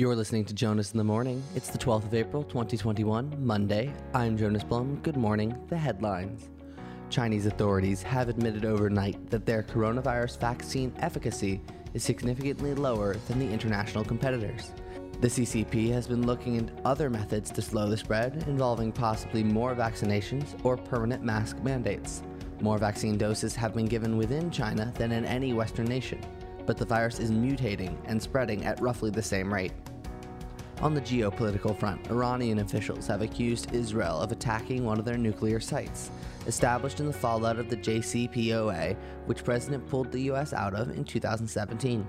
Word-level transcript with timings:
You're 0.00 0.16
listening 0.16 0.46
to 0.46 0.54
Jonas 0.54 0.92
in 0.92 0.96
the 0.96 1.04
Morning. 1.04 1.42
It's 1.54 1.68
the 1.68 1.76
12th 1.76 2.06
of 2.06 2.14
April, 2.14 2.42
2021, 2.44 3.36
Monday. 3.38 3.92
I'm 4.14 4.34
Jonas 4.34 4.64
Blum. 4.64 4.98
Good 5.02 5.18
morning. 5.18 5.54
The 5.68 5.76
headlines. 5.76 6.48
Chinese 7.10 7.44
authorities 7.44 8.02
have 8.02 8.30
admitted 8.30 8.64
overnight 8.64 9.28
that 9.28 9.44
their 9.44 9.62
coronavirus 9.62 10.40
vaccine 10.40 10.90
efficacy 11.00 11.60
is 11.92 12.02
significantly 12.02 12.74
lower 12.74 13.16
than 13.28 13.38
the 13.38 13.50
international 13.50 14.02
competitors. 14.02 14.72
The 15.20 15.28
CCP 15.28 15.92
has 15.92 16.06
been 16.06 16.26
looking 16.26 16.56
at 16.56 16.80
other 16.86 17.10
methods 17.10 17.50
to 17.50 17.60
slow 17.60 17.86
the 17.86 17.98
spread, 17.98 18.44
involving 18.48 18.92
possibly 18.92 19.44
more 19.44 19.74
vaccinations 19.74 20.58
or 20.64 20.78
permanent 20.78 21.22
mask 21.22 21.58
mandates. 21.62 22.22
More 22.62 22.78
vaccine 22.78 23.18
doses 23.18 23.54
have 23.54 23.74
been 23.74 23.84
given 23.84 24.16
within 24.16 24.50
China 24.50 24.94
than 24.96 25.12
in 25.12 25.26
any 25.26 25.52
Western 25.52 25.84
nation, 25.84 26.22
but 26.64 26.78
the 26.78 26.86
virus 26.86 27.18
is 27.18 27.30
mutating 27.30 27.98
and 28.06 28.22
spreading 28.22 28.64
at 28.64 28.80
roughly 28.80 29.10
the 29.10 29.22
same 29.22 29.52
rate. 29.52 29.72
On 30.82 30.94
the 30.94 31.00
geopolitical 31.02 31.78
front, 31.78 32.10
Iranian 32.10 32.60
officials 32.60 33.06
have 33.06 33.20
accused 33.20 33.74
Israel 33.74 34.18
of 34.18 34.32
attacking 34.32 34.82
one 34.82 34.98
of 34.98 35.04
their 35.04 35.18
nuclear 35.18 35.60
sites, 35.60 36.10
established 36.46 37.00
in 37.00 37.06
the 37.06 37.12
fallout 37.12 37.58
of 37.58 37.68
the 37.68 37.76
JCPOA, 37.76 38.96
which 39.26 39.44
President 39.44 39.86
pulled 39.86 40.10
the 40.10 40.22
US 40.30 40.54
out 40.54 40.72
of 40.72 40.96
in 40.96 41.04
2017. 41.04 42.06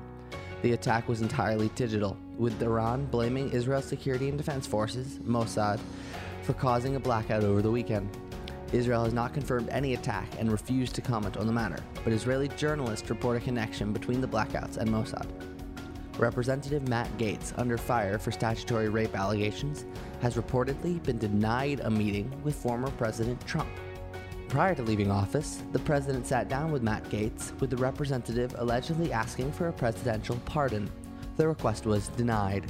The 0.62 0.72
attack 0.72 1.10
was 1.10 1.22
entirely 1.22 1.68
digital, 1.76 2.18
with 2.38 2.64
Iran 2.64 3.08
blaming 3.08 3.52
Israel's 3.52 3.84
security 3.84 4.30
and 4.30 4.38
defense 4.38 4.66
forces, 4.66 5.20
Mossad, 5.20 5.82
for 6.44 6.54
causing 6.54 6.96
a 6.96 7.00
blackout 7.00 7.44
over 7.44 7.62
the 7.62 7.72
weekend. 7.72 8.10
Israel 8.72 9.04
has 9.04 9.14
not 9.14 9.34
confirmed 9.34 9.68
any 9.68 9.96
attack 9.96 10.30
and 10.40 10.50
refused 10.50 10.96
to 10.96 11.02
comment 11.02 11.36
on 11.36 11.46
the 11.46 11.52
matter, 11.52 11.84
but 12.06 12.14
Israeli 12.14 12.48
journalists 12.48 13.10
report 13.10 13.36
a 13.36 13.42
connection 13.42 13.92
between 13.92 14.22
the 14.22 14.28
blackouts 14.28 14.78
and 14.78 14.90
Mossad. 14.90 15.28
Representative 16.18 16.88
Matt 16.88 17.10
Gaetz, 17.18 17.58
under 17.58 17.78
fire 17.78 18.20
for 18.20 18.32
statutory 18.32 18.90
rape 18.90 19.16
allegations, 19.16 19.86
has 20.22 20.36
reportedly 20.36 21.02
been 21.04 21.18
denied 21.18 21.80
a 21.82 21.90
meeting 21.90 22.32
with 22.44 22.56
former 22.56 22.92
President 22.92 23.46
Trump. 23.48 23.70
Prior 24.50 24.76
to 24.76 24.84
leaving 24.84 25.10
office, 25.10 25.64
the 25.72 25.80
president 25.80 26.28
sat 26.28 26.50
down 26.50 26.72
with 26.72 26.84
Matt 26.84 27.06
Gaetz, 27.06 27.58
with 27.62 27.70
the 27.70 27.78
representative 27.78 28.54
allegedly 28.58 29.14
asking 29.14 29.52
for 29.54 29.70
a 29.70 29.74
presidential 29.74 30.36
pardon. 30.46 30.92
The 31.38 31.48
request 31.48 31.86
was 31.86 32.10
denied. 32.10 32.70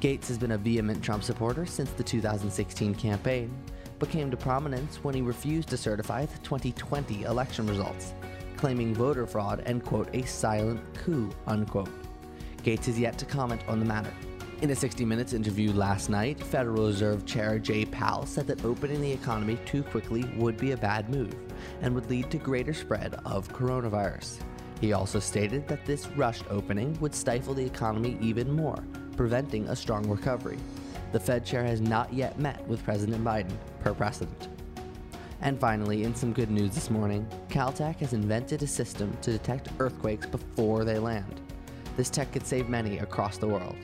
Gaetz 0.00 0.26
has 0.26 0.36
been 0.36 0.52
a 0.52 0.58
vehement 0.58 1.02
Trump 1.02 1.22
supporter 1.22 1.66
since 1.66 1.90
the 1.92 2.02
2016 2.02 2.96
campaign, 2.96 3.56
but 3.98 4.10
came 4.10 4.30
to 4.30 4.36
prominence 4.36 4.96
when 5.04 5.14
he 5.14 5.22
refused 5.22 5.68
to 5.68 5.76
certify 5.76 6.26
the 6.26 6.38
2020 6.38 7.22
election 7.22 7.66
results, 7.66 8.12
claiming 8.56 8.92
voter 8.92 9.26
fraud 9.26 9.62
and, 9.66 9.84
quote, 9.84 10.10
a 10.14 10.26
silent 10.26 10.82
coup, 10.94 11.30
unquote. 11.46 12.03
Gaetz 12.64 12.86
has 12.86 12.98
yet 12.98 13.18
to 13.18 13.26
comment 13.26 13.60
on 13.68 13.78
the 13.78 13.84
matter. 13.84 14.12
In 14.62 14.70
a 14.70 14.74
60 14.74 15.04
Minutes 15.04 15.34
interview 15.34 15.70
last 15.72 16.08
night, 16.08 16.42
Federal 16.42 16.86
Reserve 16.86 17.26
Chair 17.26 17.58
Jay 17.58 17.84
Powell 17.84 18.24
said 18.24 18.46
that 18.46 18.64
opening 18.64 19.02
the 19.02 19.12
economy 19.12 19.58
too 19.66 19.82
quickly 19.82 20.24
would 20.36 20.56
be 20.56 20.72
a 20.72 20.76
bad 20.76 21.10
move 21.10 21.34
and 21.82 21.94
would 21.94 22.08
lead 22.08 22.30
to 22.30 22.38
greater 22.38 22.72
spread 22.72 23.20
of 23.26 23.48
coronavirus. 23.48 24.38
He 24.80 24.94
also 24.94 25.20
stated 25.20 25.68
that 25.68 25.84
this 25.84 26.06
rushed 26.16 26.44
opening 26.48 26.98
would 27.00 27.14
stifle 27.14 27.52
the 27.52 27.66
economy 27.66 28.16
even 28.22 28.50
more, 28.50 28.82
preventing 29.14 29.68
a 29.68 29.76
strong 29.76 30.08
recovery. 30.08 30.58
The 31.12 31.20
Fed 31.20 31.44
chair 31.44 31.64
has 31.64 31.82
not 31.82 32.14
yet 32.14 32.38
met 32.38 32.66
with 32.66 32.82
President 32.82 33.22
Biden, 33.22 33.52
per 33.80 33.92
precedent. 33.92 34.48
And 35.42 35.60
finally, 35.60 36.04
in 36.04 36.14
some 36.14 36.32
good 36.32 36.50
news 36.50 36.74
this 36.74 36.88
morning, 36.88 37.28
Caltech 37.50 37.96
has 37.96 38.14
invented 38.14 38.62
a 38.62 38.66
system 38.66 39.14
to 39.20 39.32
detect 39.32 39.68
earthquakes 39.78 40.26
before 40.26 40.84
they 40.84 40.98
land. 40.98 41.43
This 41.96 42.10
tech 42.10 42.32
could 42.32 42.44
save 42.44 42.68
many 42.68 42.98
across 42.98 43.38
the 43.38 43.46
world. 43.46 43.76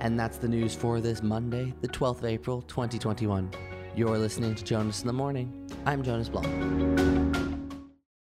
And 0.00 0.18
that's 0.18 0.38
the 0.38 0.48
news 0.48 0.74
for 0.74 1.00
this 1.00 1.22
Monday, 1.22 1.72
the 1.80 1.88
12th 1.88 2.18
of 2.18 2.24
April, 2.24 2.62
2021. 2.62 3.48
You're 3.94 4.18
listening 4.18 4.56
to 4.56 4.64
Jonas 4.64 5.02
in 5.02 5.06
the 5.06 5.12
Morning. 5.12 5.52
I'm 5.86 6.02
Jonas 6.02 6.28
Blum. 6.28 7.35